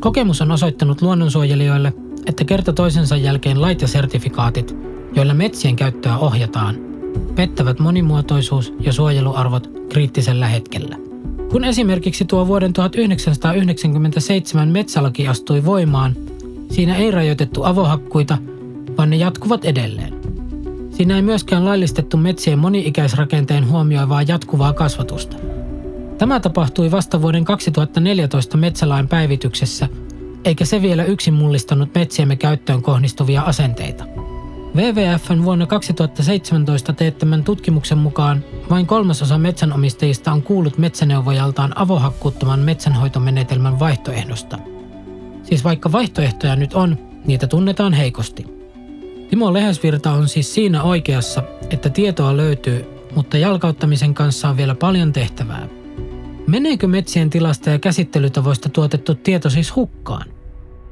Kokemus 0.00 0.40
on 0.40 0.50
osoittanut 0.50 1.02
luonnonsuojelijoille, 1.02 1.92
että 2.26 2.44
kerta 2.44 2.72
toisensa 2.72 3.16
jälkeen 3.16 3.62
lait 3.62 3.82
ja 3.82 3.88
sertifikaatit, 3.88 4.76
joilla 5.14 5.34
metsien 5.34 5.76
käyttöä 5.76 6.18
ohjataan– 6.18 6.76
pettävät 7.34 7.78
monimuotoisuus 7.78 8.74
ja 8.80 8.92
suojeluarvot 8.92 9.70
kriittisellä 9.88 10.46
hetkellä. 10.46 10.96
Kun 11.50 11.64
esimerkiksi 11.64 12.24
tuo 12.24 12.46
vuoden 12.46 12.72
1997 12.72 14.68
metsälaki 14.68 15.28
astui 15.28 15.64
voimaan, 15.64 16.16
siinä 16.70 16.96
ei 16.96 17.10
rajoitettu 17.10 17.64
avohakkuita, 17.64 18.38
vaan 18.98 19.10
ne 19.10 19.16
jatkuvat 19.16 19.64
edelleen. 19.64 20.14
Siinä 20.90 21.16
ei 21.16 21.22
myöskään 21.22 21.64
laillistettu 21.64 22.16
metsien 22.16 22.58
moni-ikäisrakenteen 22.58 23.68
huomioivaa 23.68 24.22
jatkuvaa 24.22 24.72
kasvatusta. 24.72 25.36
Tämä 26.18 26.40
tapahtui 26.40 26.90
vasta 26.90 27.22
vuoden 27.22 27.44
2014 27.44 28.56
metsälain 28.56 29.08
päivityksessä, 29.08 29.88
eikä 30.44 30.64
se 30.64 30.82
vielä 30.82 31.04
yksin 31.04 31.34
mullistanut 31.34 31.94
metsiemme 31.94 32.36
käyttöön 32.36 32.82
kohdistuvia 32.82 33.42
asenteita. 33.42 34.11
WWFn 34.74 35.44
vuonna 35.44 35.66
2017 35.66 36.92
teettämän 36.92 37.44
tutkimuksen 37.44 37.98
mukaan 37.98 38.44
vain 38.70 38.86
kolmasosa 38.86 39.38
metsänomistajista 39.38 40.32
on 40.32 40.42
kuullut 40.42 40.78
metsäneuvojaltaan 40.78 41.78
avohakkuuttoman 41.78 42.60
metsänhoitomenetelmän 42.60 43.78
vaihtoehdosta. 43.78 44.58
Siis 45.42 45.64
vaikka 45.64 45.92
vaihtoehtoja 45.92 46.56
nyt 46.56 46.74
on, 46.74 46.98
niitä 47.24 47.46
tunnetaan 47.46 47.92
heikosti. 47.92 48.46
Timo 49.30 49.52
Lehesvirta 49.52 50.12
on 50.12 50.28
siis 50.28 50.54
siinä 50.54 50.82
oikeassa, 50.82 51.42
että 51.70 51.90
tietoa 51.90 52.36
löytyy, 52.36 52.84
mutta 53.14 53.38
jalkauttamisen 53.38 54.14
kanssa 54.14 54.48
on 54.48 54.56
vielä 54.56 54.74
paljon 54.74 55.12
tehtävää. 55.12 55.68
Meneekö 56.46 56.86
metsien 56.86 57.30
tilasta 57.30 57.70
ja 57.70 57.78
käsittelytavoista 57.78 58.68
tuotettu 58.68 59.14
tieto 59.14 59.50
siis 59.50 59.76
hukkaan? 59.76 60.26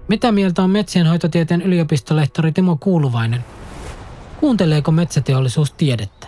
Mitä 0.09 0.33
mieltä 0.33 0.63
on 0.63 0.71
metsienhoitotieteen 0.71 1.63
yliopistolehtori 1.63 2.53
Timo 2.53 2.77
Kuuluvainen– 2.81 3.45
Kuunteleeko 4.41 4.91
metsäteollisuus 4.91 5.73
tiedettä? 5.73 6.27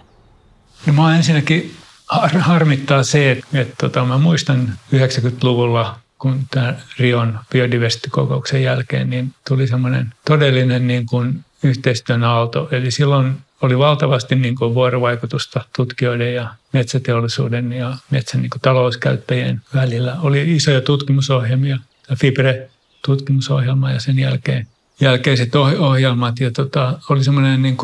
No 0.87 0.92
mä 0.92 1.16
ensinnäkin 1.16 1.75
har- 2.09 2.38
harmittaa 2.38 3.02
se, 3.02 3.31
että, 3.31 3.47
että 3.54 3.75
tota, 3.81 4.04
mä 4.04 4.19
muistan 4.19 4.78
90-luvulla, 4.95 5.99
kun 6.19 6.40
tämän 6.50 6.83
Rion 6.99 7.38
biodiversiteettikokouksen 7.52 8.62
jälkeen, 8.62 9.11
niin 9.11 9.35
tuli 9.49 9.66
semmoinen 9.66 10.14
todellinen 10.25 10.87
niin 10.87 11.07
kuin 11.07 11.45
yhteistyön 11.62 12.25
aalto. 12.25 12.69
Eli 12.71 12.90
silloin 12.90 13.37
oli 13.62 13.78
valtavasti 13.78 14.35
niin 14.35 14.57
kuin 14.57 14.75
vuorovaikutusta 14.75 15.64
tutkijoiden 15.76 16.35
ja 16.35 16.54
metsäteollisuuden 16.73 17.73
ja 17.73 17.97
metsän 18.11 18.42
niin 18.42 18.50
kuin 18.50 18.61
talouskäyttäjien 18.62 19.61
välillä. 19.75 20.16
Oli 20.21 20.57
isoja 20.57 20.81
tutkimusohjelmia, 20.81 21.78
Fibre-tutkimusohjelma 22.14 23.90
ja 23.90 24.00
sen 24.00 24.19
jälkeen 24.19 24.66
jälkeiset 25.02 25.54
ohjelmat 25.54 26.40
ja 26.40 26.50
tota, 26.50 26.99
oli 27.09 27.25
semmoinen 27.25 27.62
niin 27.62 27.76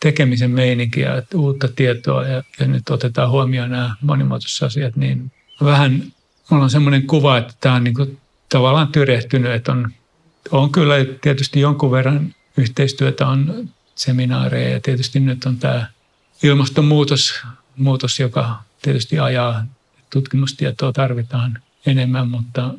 tekemisen 0.00 0.50
meininki 0.50 1.00
ja 1.00 1.22
uutta 1.34 1.68
tietoa 1.68 2.26
ja, 2.26 2.42
ja 2.60 2.66
nyt 2.66 2.90
otetaan 2.90 3.30
huomioon 3.30 3.70
nämä 3.70 3.94
monimuotoiset 4.00 4.62
asiat, 4.62 4.96
niin 4.96 5.32
vähän 5.64 6.02
mulla 6.50 6.64
on 6.64 6.70
semmoinen 6.70 7.06
kuva, 7.06 7.38
että 7.38 7.54
tämä 7.60 7.74
on 7.74 7.84
niin 7.84 7.94
kuin 7.94 8.18
tavallaan 8.48 8.88
tyrehtynyt, 8.88 9.52
että 9.52 9.72
on, 9.72 9.90
on 10.50 10.72
kyllä 10.72 10.94
tietysti 11.20 11.60
jonkun 11.60 11.90
verran 11.90 12.34
yhteistyötä 12.56 13.26
on 13.26 13.68
seminaareja 13.94 14.68
ja 14.68 14.80
tietysti 14.80 15.20
nyt 15.20 15.44
on 15.44 15.56
tämä 15.56 15.86
ilmastonmuutos, 16.42 17.42
muutos, 17.76 18.20
joka 18.20 18.62
tietysti 18.82 19.18
ajaa 19.18 19.64
tutkimustietoa 20.10 20.92
tarvitaan 20.92 21.58
enemmän, 21.86 22.28
mutta 22.28 22.74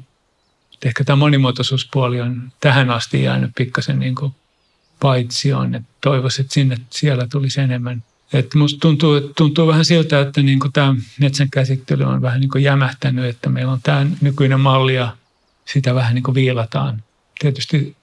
ehkä 0.85 1.03
tämä 1.03 1.15
monimuotoisuuspuoli 1.15 2.21
on 2.21 2.51
tähän 2.59 2.89
asti 2.89 3.23
jäänyt 3.23 3.51
pikkasen 3.57 3.99
niin 3.99 4.15
kuin 4.15 4.35
paitsioon. 4.99 5.75
Että 5.75 5.89
toivoisin, 6.01 6.41
että 6.41 6.53
sinne 6.53 6.77
siellä 6.89 7.27
tulisi 7.31 7.61
enemmän. 7.61 8.03
Että 8.33 8.57
musta 8.57 8.79
tuntuu, 8.79 9.19
tuntuu 9.21 9.67
vähän 9.67 9.85
siltä, 9.85 10.21
että 10.21 10.41
niin 10.41 10.59
kuin 10.59 10.73
tämä 10.73 10.95
metsän 11.19 11.49
käsittely 11.49 12.03
on 12.03 12.21
vähän 12.21 12.39
niin 12.39 12.49
kuin 12.49 12.63
jämähtänyt, 12.63 13.25
että 13.25 13.49
meillä 13.49 13.71
on 13.71 13.81
tämä 13.83 14.07
nykyinen 14.21 14.59
malli 14.59 14.95
ja 14.95 15.17
sitä 15.65 15.95
vähän 15.95 16.15
niin 16.15 16.23
kuin 16.23 16.35
viilataan. 16.35 17.03
Tietysti 17.39 17.95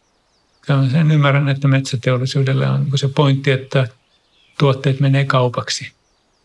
sen 0.92 1.10
ymmärrän, 1.10 1.48
että 1.48 1.68
metsäteollisuudelle 1.68 2.68
on 2.68 2.84
niin 2.84 2.98
se 2.98 3.08
pointti, 3.08 3.50
että 3.50 3.88
tuotteet 4.58 5.00
menee 5.00 5.24
kaupaksi. 5.24 5.92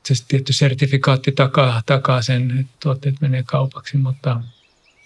Se 0.06 0.14
tietty 0.28 0.54
sertifikaatti 0.54 1.32
takaa, 1.32 1.84
takaa 1.86 2.22
sen, 2.22 2.60
että 2.60 2.74
tuotteet 2.80 3.16
menee 3.22 3.44
kaupaksi, 3.44 3.98
mutta 3.98 4.42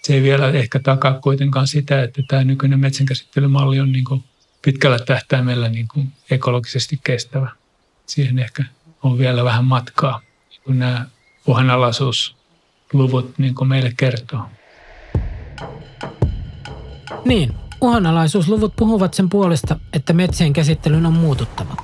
se 0.04 0.14
ei 0.14 0.22
vielä 0.22 0.50
ehkä 0.50 0.78
takaa 0.78 1.20
kuitenkaan 1.20 1.66
sitä, 1.66 2.02
että 2.02 2.22
tämä 2.28 2.44
nykyinen 2.44 2.80
metsänkäsittelymalli 2.80 3.80
on 3.80 3.92
niin 3.92 4.04
kuin 4.04 4.24
pitkällä 4.64 4.98
tähtäimellä 4.98 5.68
niin 5.68 5.88
kuin 5.88 6.12
ekologisesti 6.30 7.00
kestävä. 7.04 7.50
Siihen 8.06 8.38
ehkä 8.38 8.64
on 9.02 9.18
vielä 9.18 9.44
vähän 9.44 9.64
matkaa, 9.64 10.20
kun 10.64 10.78
nämä 10.78 11.06
uhanalaisuusluvut 11.46 13.38
niin 13.38 13.54
kuin 13.54 13.68
meille 13.68 13.92
kertoo. 13.96 14.42
Niin, 17.24 17.54
uhanalaisuusluvut 17.80 18.76
puhuvat 18.76 19.14
sen 19.14 19.28
puolesta, 19.28 19.78
että 19.92 20.12
metsien 20.12 20.52
käsittelyn 20.52 21.06
on 21.06 21.12
muututtava. 21.14 21.76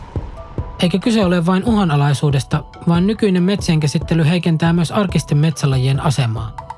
Eikä 0.83 0.99
kyse 0.99 1.25
ole 1.25 1.47
vain 1.47 1.65
uhanalaisuudesta, 1.65 2.65
vaan 2.89 3.07
nykyinen 3.07 3.43
metsien 3.43 3.81
käsittely 3.81 4.25
heikentää 4.25 4.73
myös 4.73 4.93
arkisten 4.93 5.39
metsälajien 5.39 6.00
asemaa– 6.00 6.57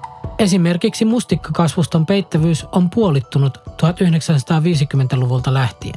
Esimerkiksi 0.43 1.05
mustikkakasvuston 1.05 2.07
peittävyys 2.07 2.67
on 2.73 2.91
puolittunut 2.91 3.59
1950-luvulta 3.69 5.55
lähtien. 5.55 5.95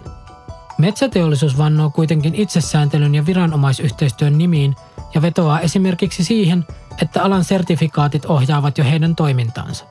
Metsäteollisuus 0.77 1.57
vannoo 1.57 1.89
kuitenkin 1.89 2.35
itsesääntelyn 2.35 3.15
ja 3.15 3.25
viranomaisyhteistyön 3.25 4.37
nimiin 4.37 4.75
ja 5.15 5.21
vetoaa 5.21 5.59
esimerkiksi 5.59 6.23
siihen, 6.23 6.65
että 7.01 7.23
alan 7.23 7.43
sertifikaatit 7.43 8.25
ohjaavat 8.25 8.77
jo 8.77 8.83
heidän 8.83 9.15
toimintaansa. 9.15 9.85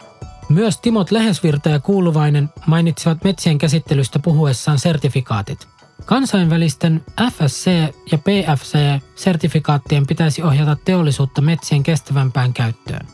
Myös 0.48 0.80
Timot 0.80 1.10
Lehesvirta 1.10 1.68
ja 1.68 1.80
Kuuluvainen 1.80 2.48
mainitsivat 2.66 3.24
metsien 3.24 3.58
käsittelystä 3.58 4.18
puhuessaan 4.18 4.78
sertifikaatit. 4.78 5.68
Kansainvälisten 6.04 7.04
FSC- 7.20 7.94
ja 8.12 8.18
PFC-sertifikaattien 8.18 10.06
pitäisi 10.06 10.42
ohjata 10.42 10.76
teollisuutta 10.84 11.40
metsien 11.40 11.82
kestävämpään 11.82 12.52
käyttöön, 12.52 13.06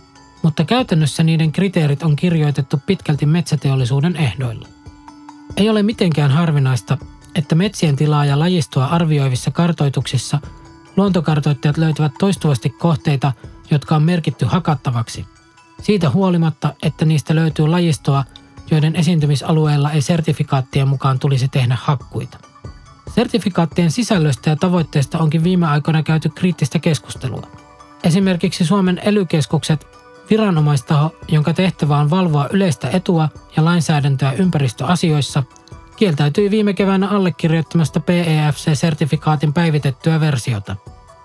mutta 0.42 0.64
käytännössä 0.64 1.22
niiden 1.22 1.52
kriteerit 1.52 2.02
on 2.02 2.16
kirjoitettu 2.16 2.80
pitkälti 2.86 3.26
metsäteollisuuden 3.26 4.16
ehdoilla. 4.16 4.68
Ei 5.56 5.70
ole 5.70 5.82
mitenkään 5.82 6.30
harvinaista, 6.30 6.98
että 7.34 7.54
metsien 7.54 7.96
tilaa 7.96 8.24
ja 8.24 8.38
lajistoa 8.38 8.86
arvioivissa 8.86 9.50
kartoituksissa 9.50 10.40
luontokartoittajat 10.96 11.76
löytävät 11.76 12.12
toistuvasti 12.18 12.70
kohteita, 12.70 13.32
jotka 13.70 13.96
on 13.96 14.02
merkitty 14.02 14.44
hakattavaksi– 14.44 15.26
siitä 15.82 16.10
huolimatta, 16.10 16.74
että 16.82 17.04
niistä 17.04 17.34
löytyy 17.34 17.68
lajistoa, 17.68 18.24
joiden 18.70 18.96
esiintymisalueella 18.96 19.90
ei 19.90 20.02
sertifikaattien 20.02 20.88
mukaan 20.88 21.18
tulisi 21.18 21.48
tehdä 21.48 21.78
hakkuita. 21.80 22.38
Sertifikaattien 23.14 23.90
sisällöstä 23.90 24.50
ja 24.50 24.56
tavoitteista 24.56 25.18
onkin 25.18 25.44
viime 25.44 25.66
aikoina 25.66 26.02
käyty 26.02 26.28
kriittistä 26.28 26.78
keskustelua. 26.78 27.46
Esimerkiksi 28.04 28.64
Suomen 28.64 29.00
elykeskukset, 29.04 29.86
viranomaistaho, 30.30 31.14
jonka 31.28 31.54
tehtävä 31.54 31.98
on 31.98 32.10
valvoa 32.10 32.48
yleistä 32.52 32.90
etua 32.90 33.28
ja 33.56 33.64
lainsäädäntöä 33.64 34.32
ympäristöasioissa, 34.32 35.42
kieltäytyi 35.96 36.50
viime 36.50 36.72
keväänä 36.72 37.08
allekirjoittamasta 37.08 38.00
PEFC-sertifikaatin 38.00 39.52
päivitettyä 39.52 40.20
versiota. 40.20 40.76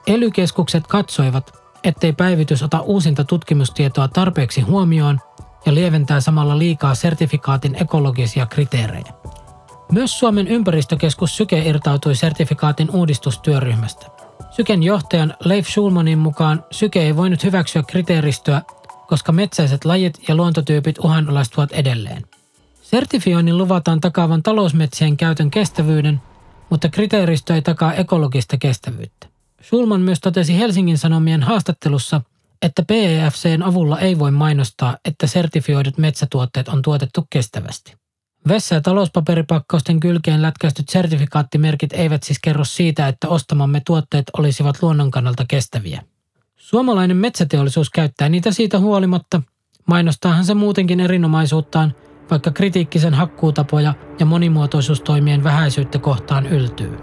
Elykeskukset 0.07 0.87
katsoivat, 0.87 1.53
ettei 1.83 2.13
päivitys 2.13 2.63
ota 2.63 2.79
uusinta 2.79 3.23
tutkimustietoa 3.23 4.07
tarpeeksi 4.07 4.61
huomioon 4.61 5.19
ja 5.65 5.73
lieventää 5.73 6.19
samalla 6.19 6.57
liikaa 6.57 6.95
sertifikaatin 6.95 7.75
ekologisia 7.81 8.45
kriteerejä. 8.45 9.13
Myös 9.91 10.19
Suomen 10.19 10.47
ympäristökeskus 10.47 11.37
Syke 11.37 11.57
irtautui 11.59 12.15
sertifikaatin 12.15 12.89
uudistustyöryhmästä. 12.91 14.05
Syken 14.51 14.83
johtajan 14.83 15.33
Leif 15.43 15.67
Schulmanin 15.67 16.19
mukaan 16.19 16.63
Syke 16.71 17.01
ei 17.01 17.15
voinut 17.15 17.43
hyväksyä 17.43 17.83
kriteeristöä, 17.83 18.61
koska 19.07 19.31
metsäiset 19.31 19.85
lajit 19.85 20.19
ja 20.27 20.35
luontotyypit 20.35 20.99
uhanalaistuvat 20.99 21.71
edelleen. 21.71 22.25
Sertifioinnin 22.81 23.57
luvataan 23.57 24.01
takaavan 24.01 24.43
talousmetsien 24.43 25.17
käytön 25.17 25.51
kestävyyden, 25.51 26.21
mutta 26.69 26.89
kriteeristö 26.89 27.55
ei 27.55 27.61
takaa 27.61 27.93
ekologista 27.93 28.57
kestävyyttä. 28.57 29.27
Schulman 29.63 30.01
myös 30.01 30.19
totesi 30.19 30.57
Helsingin 30.57 30.97
Sanomien 30.97 31.43
haastattelussa, 31.43 32.21
että 32.61 32.83
PEFCn 32.83 33.63
avulla 33.63 33.99
ei 33.99 34.19
voi 34.19 34.31
mainostaa, 34.31 34.97
että 35.05 35.27
sertifioidut 35.27 35.97
metsätuotteet 35.97 36.67
on 36.67 36.81
tuotettu 36.81 37.27
kestävästi. 37.29 37.93
Vessa- 38.47 38.75
ja 38.75 38.81
talouspaperipakkausten 38.81 39.99
kylkeen 39.99 40.41
lätkäistyt 40.41 40.89
sertifikaattimerkit 40.89 41.93
eivät 41.93 42.23
siis 42.23 42.39
kerro 42.43 42.63
siitä, 42.63 43.07
että 43.07 43.27
ostamamme 43.27 43.81
tuotteet 43.85 44.25
olisivat 44.37 44.81
luonnon 44.81 45.11
kannalta 45.11 45.45
kestäviä. 45.47 46.01
Suomalainen 46.65 47.17
metsäteollisuus 47.17 47.89
käyttää 47.89 48.29
niitä 48.29 48.51
siitä 48.51 48.79
huolimatta. 48.79 49.41
Mainostaahan 49.87 50.45
se 50.45 50.53
muutenkin 50.53 50.99
erinomaisuuttaan, 50.99 51.95
vaikka 52.31 52.51
kritiikkisen 52.51 53.13
hakkuutapoja 53.13 53.93
ja 54.19 54.25
monimuotoisuustoimien 54.25 55.43
vähäisyyttä 55.43 55.99
kohtaan 55.99 56.47
yltyy. 56.47 56.97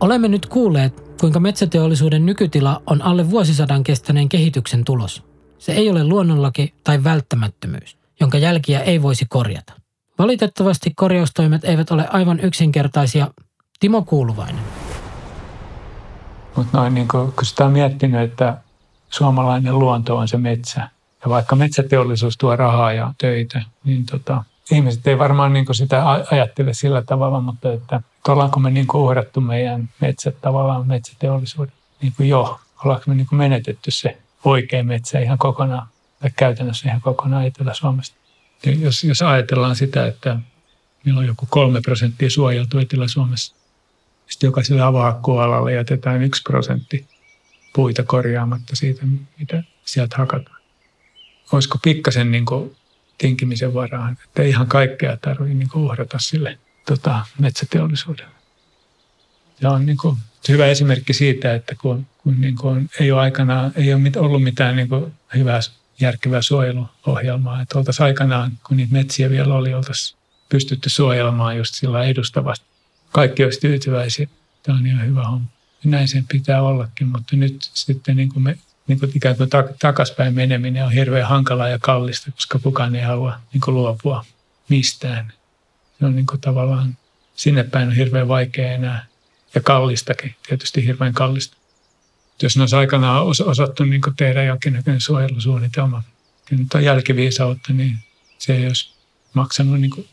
Olemme 0.00 0.28
nyt 0.28 0.46
kuulleet, 0.46 1.16
kuinka 1.20 1.40
metsäteollisuuden 1.40 2.26
nykytila 2.26 2.82
on 2.86 3.02
alle 3.02 3.30
vuosisadan 3.30 3.84
kestäneen 3.84 4.28
kehityksen 4.28 4.84
tulos. 4.84 5.22
Se 5.58 5.72
ei 5.72 5.90
ole 5.90 6.04
luonnonlaki 6.04 6.74
tai 6.84 7.04
välttämättömyys, 7.04 7.96
jonka 8.20 8.38
jälkiä 8.38 8.80
ei 8.80 9.02
voisi 9.02 9.26
korjata. 9.28 9.72
Valitettavasti 10.18 10.92
korjaustoimet 10.96 11.64
eivät 11.64 11.90
ole 11.90 12.06
aivan 12.08 12.40
yksinkertaisia. 12.40 13.28
Timo 13.80 14.02
Kuuluvainen. 14.02 14.91
Mutta 16.56 16.78
noin 16.78 16.94
niin 16.94 17.08
kun 17.08 17.34
sitä 17.42 17.64
on 17.64 17.72
miettinyt, 17.72 18.20
että 18.20 18.56
suomalainen 19.10 19.78
luonto 19.78 20.16
on 20.16 20.28
se 20.28 20.36
metsä. 20.36 20.88
Ja 21.24 21.30
vaikka 21.30 21.56
metsäteollisuus 21.56 22.36
tuo 22.36 22.56
rahaa 22.56 22.92
ja 22.92 23.14
töitä, 23.18 23.62
niin 23.84 24.06
tota, 24.06 24.44
ihmiset 24.70 25.06
ei 25.06 25.18
varmaan 25.18 25.52
niin 25.52 25.66
sitä 25.72 26.04
ajattele 26.30 26.74
sillä 26.74 27.02
tavalla, 27.02 27.40
mutta 27.40 27.72
että 27.72 28.00
ollaanko 28.28 28.60
me 28.60 28.70
niin 28.70 28.86
uhrattu 28.94 29.40
meidän 29.40 29.88
metsät 30.00 30.40
tavallaan 30.40 30.86
metsäteollisuuden 30.86 31.74
niin 32.02 32.12
kuin 32.16 32.28
jo, 32.28 32.60
ollaanko 32.84 33.04
me 33.06 33.14
niin 33.14 33.26
menetetty 33.32 33.90
se 33.90 34.18
oikea 34.44 34.84
metsä 34.84 35.18
ihan 35.18 35.38
kokonaan, 35.38 35.86
tai 36.20 36.30
käytännössä 36.36 36.88
ihan 36.88 37.00
kokonaan 37.00 37.46
Etelä-Suomesta. 37.46 38.16
Jos, 38.80 39.04
jos 39.04 39.22
ajatellaan 39.22 39.76
sitä, 39.76 40.06
että 40.06 40.36
meillä 41.04 41.18
on 41.18 41.26
joku 41.26 41.46
kolme 41.50 41.80
prosenttia 41.80 42.30
suojeltu 42.30 42.78
Etelä-Suomessa, 42.78 43.54
sitten 44.28 44.48
jokaiselle 44.48 44.82
avohakkuualalle 44.82 45.72
jätetään 45.72 46.22
yksi 46.22 46.42
prosentti 46.42 47.06
puita 47.74 48.02
korjaamatta 48.02 48.76
siitä, 48.76 49.02
mitä 49.38 49.62
sieltä 49.84 50.16
hakataan. 50.16 50.62
Olisiko 51.52 51.78
pikkasen 51.82 52.30
niin 52.30 52.44
kuin 52.44 52.76
tinkimisen 53.18 53.74
varaan, 53.74 54.18
että 54.24 54.42
ihan 54.42 54.66
kaikkea 54.66 55.16
tarvitse 55.16 55.54
niin 55.54 55.68
uhrata 55.74 56.18
sille 56.18 56.58
tota, 56.86 57.26
metsäteollisuudelle. 57.38 58.32
Ja 59.60 59.70
on 59.70 59.86
niin 59.86 59.96
kuin, 59.96 60.16
hyvä 60.48 60.66
esimerkki 60.66 61.12
siitä, 61.12 61.54
että 61.54 61.74
kun, 61.80 62.06
kun 62.18 62.40
niin 62.40 62.56
kuin 62.56 62.90
ei 63.00 63.12
ole 63.12 63.20
aikanaan, 63.20 63.72
ei 63.76 63.94
ole 63.94 64.02
ollut 64.16 64.42
mitään 64.42 64.76
niin 64.76 64.88
kuin 64.88 65.12
hyvää 65.34 65.60
järkevää 66.00 66.42
suojeluohjelmaa. 66.42 67.62
Että 67.62 67.78
oltaisiin 67.78 68.04
aikanaan, 68.04 68.52
kun 68.66 68.76
niitä 68.76 68.92
metsiä 68.92 69.30
vielä 69.30 69.54
oli, 69.54 69.74
oltaisiin 69.74 70.18
pystytty 70.48 70.90
suojelemaan 70.90 71.56
just 71.56 71.74
sillä 71.74 72.04
edustavasti. 72.04 72.71
Kaikki 73.12 73.44
olisi 73.44 73.60
tyytyväisiä. 73.60 74.26
Tämä 74.62 74.78
on 74.78 74.86
ihan 74.86 75.06
hyvä 75.06 75.24
homma. 75.24 75.46
Ja 75.84 75.90
näin 75.90 76.08
sen 76.08 76.24
pitää 76.32 76.62
ollakin, 76.62 77.06
mutta 77.06 77.36
nyt 77.36 77.70
sitten 77.74 78.16
niin 78.16 78.28
kuin 78.28 78.42
me 78.42 78.58
niin 78.86 79.00
kuin 79.00 79.12
ikään 79.14 79.36
kuin 79.36 79.50
takaspäin 79.78 80.34
meneminen 80.34 80.84
on 80.84 80.92
hirveän 80.92 81.28
hankalaa 81.28 81.68
ja 81.68 81.78
kallista, 81.78 82.32
koska 82.32 82.58
kukaan 82.58 82.96
ei 82.96 83.02
halua 83.02 83.40
niin 83.52 83.60
kuin 83.60 83.74
luopua 83.74 84.24
mistään. 84.68 85.32
Se 85.98 86.06
on 86.06 86.16
niin 86.16 86.26
kuin 86.26 86.40
tavallaan 86.40 86.96
sinne 87.36 87.64
päin 87.64 87.88
on 87.88 87.94
hirveän 87.94 88.28
vaikea 88.28 88.72
enää 88.72 89.06
ja 89.54 89.60
kallistakin, 89.60 90.34
tietysti 90.48 90.86
hirveän 90.86 91.12
kallista. 91.12 91.56
Jos 92.42 92.56
ne 92.56 92.62
olisi 92.62 92.76
aikanaan 92.76 93.26
osattu 93.44 93.84
niin 93.84 94.02
kuin 94.02 94.16
tehdä 94.16 94.42
jonkinnäköinen 94.42 95.00
suojelusuunnitelma, 95.00 96.02
kyllä 96.44 96.62
nyt 96.62 96.74
on 96.74 96.84
jälkiviisautta, 96.84 97.72
niin 97.72 97.98
se 98.38 98.56
ei 98.56 98.66
olisi 98.66 98.94
maksanut 99.34 99.80
niin 99.80 99.90
kuin 99.90 100.08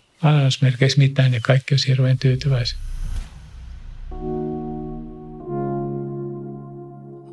mitään 0.97 1.33
ja 1.33 1.39
kaikki 1.43 1.73
olisi 1.73 1.87
hirveän 1.87 2.19
tyytyväisiä. 2.19 2.79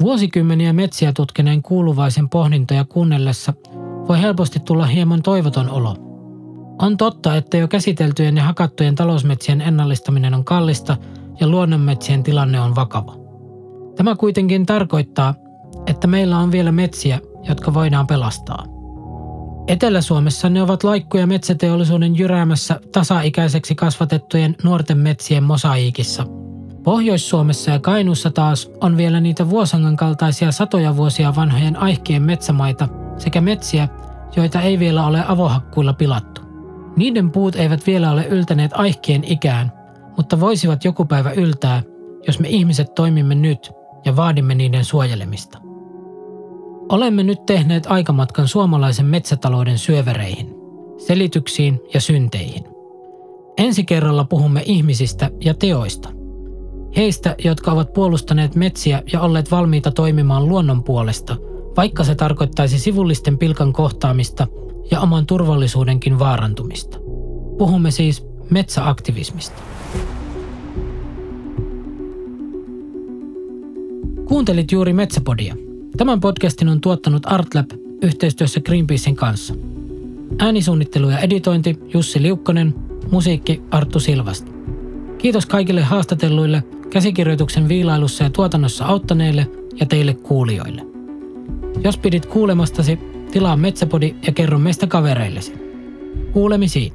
Vuosikymmeniä 0.07 0.73
metsiä 0.73 1.13
tutkineen 1.13 1.63
kuuluvaisen 1.63 2.29
pohdintoja 2.29 2.85
kuunnellessa 2.85 3.53
voi 4.09 4.21
helposti 4.21 4.61
tulla 4.61 4.87
hieman 4.87 5.23
toivoton 5.23 5.71
olo. 5.71 5.97
On 6.83 6.97
totta, 6.97 7.37
että 7.37 7.57
jo 7.57 7.69
käsiteltyjen 7.69 8.37
ja 8.37 8.43
hakattujen 8.43 8.95
talousmetsien 8.95 9.61
ennallistaminen 9.61 10.35
on 10.35 10.45
kallista 10.45 10.97
ja 11.41 11.49
luonnonmetsien 11.49 12.23
tilanne 12.23 12.61
on 12.61 12.75
vakava. 12.75 13.17
Tämä 13.97 14.17
kuitenkin 14.17 14.67
tarkoittaa, 14.67 15.35
että 15.87 16.07
meillä 16.07 16.39
on 16.39 16.53
vielä 16.53 16.73
metsiä, 16.73 17.21
jotka 17.49 17.75
voidaan 17.75 18.07
pelastaa. 18.07 18.65
Etelä-Suomessa 19.69 20.49
ne 20.49 20.63
ovat 20.63 20.85
laikkuja 20.85 21.27
metsäteollisuuden 21.27 22.19
jyräämässä 22.19 22.81
tasaikäiseksi 22.93 23.75
kasvatettujen 23.75 24.57
nuorten 24.63 24.99
metsien 24.99 25.45
mosaiikissa– 25.45 26.27
Pohjois-Suomessa 26.87 27.71
ja 27.71 27.79
Kainuussa 27.79 28.31
taas 28.31 28.71
on 28.81 28.97
vielä 28.97 29.21
niitä 29.21 29.51
vuosangan 29.51 29.97
kaltaisia 29.97 30.53
satoja 30.53 30.97
vuosia 30.97 31.37
vanhojen 31.37 31.77
aihkien 31.77 32.23
metsämaita 32.23 32.89
sekä 33.19 33.41
metsiä, 33.41 33.89
joita 34.37 34.63
ei 34.63 34.79
vielä 34.79 35.07
ole 35.07 35.25
avohakkuilla 35.29 35.93
pilattu. 35.93 36.41
Niiden 36.97 37.31
puut 37.31 37.57
eivät 37.57 37.87
vielä 37.87 38.11
ole 38.11 38.27
yltäneet 38.27 38.71
aihkien 38.75 39.25
ikään, 39.25 39.73
mutta 40.17 40.41
voisivat 40.41 40.85
joku 40.85 41.05
päivä 41.05 41.31
yltää, 41.31 41.83
jos 42.27 42.41
me 42.41 42.49
ihmiset 42.49 42.95
toimimme 42.95 43.35
nyt 43.35 43.71
ja 44.05 44.17
vaadimme 44.17 44.55
niiden 44.55 44.85
suojelemista. 44.85 45.59
Olemme 46.89 47.23
nyt 47.23 47.47
tehneet 47.47 47.87
aikamatkan 47.87 48.49
suomalaisen 48.49 49.07
metsätalouden 49.07 49.79
syövereihin, 49.79 50.55
selityksiin 51.07 51.81
ja 51.95 52.01
synteihin. 52.01 52.65
Ensi 53.59 53.85
kerralla 53.85 54.25
puhumme 54.25 54.63
ihmisistä 54.67 55.31
ja 55.45 55.55
teoista– 55.55 56.09
Heistä, 56.97 57.35
jotka 57.45 57.73
ovat 57.73 57.93
puolustaneet 57.93 58.55
metsiä 58.55 59.03
ja 59.13 59.21
olleet 59.21 59.51
valmiita 59.51 59.91
toimimaan 59.91 60.49
luonnon 60.49 60.85
puolesta, 60.85 61.37
vaikka 61.77 62.05
se 62.05 62.15
tarkoittaisi 62.15 62.79
sivullisten 62.79 63.39
pilkan 63.39 63.73
kohtaamista 63.73 64.47
ja 64.91 65.01
oman 65.01 65.27
turvallisuudenkin 65.27 66.19
vaarantumista. 66.19 66.99
Puhumme 67.59 67.91
siis 67.91 68.27
metsäaktivismista. 68.51 69.63
Kuuntelit 74.29 74.73
juuri 74.73 74.93
Metsäpodia. 74.93 75.57
Tämän 75.97 76.21
podcastin 76.21 76.69
on 76.69 76.81
tuottanut 76.81 77.23
Artlab 77.27 77.71
yhteistyössä 78.03 78.61
Greenpeacein 78.61 79.17
kanssa. 79.17 79.55
Äänisuunnittelu 80.39 81.11
ja 81.11 81.19
editointi 81.19 81.79
Jussi 81.95 82.23
Liukkonen, 82.23 82.75
musiikki 83.11 83.63
Arttu 83.71 84.01
Silvasta. 84.01 84.53
Kiitos 85.19 85.47
kaikille 85.47 85.83
haastatelluille, 85.83 86.63
käsikirjoituksen 86.91 87.69
viilailussa 87.69 88.25
ja 88.25 88.31
tuotannossa 88.31 88.85
auttaneille 88.85 89.51
ja 89.81 89.87
teille 89.87 90.15
kuulijoille. 90.15 90.83
Jos 91.85 91.99
pidit 91.99 92.27
kuulemastasi, 92.27 92.99
tilaa 93.33 93.57
Metsäpodi 93.57 94.15
ja 94.27 94.33
kerro 94.33 94.59
meistä 94.59 94.87
kavereillesi. 94.87 95.55
Kuulemisiin. 96.33 96.93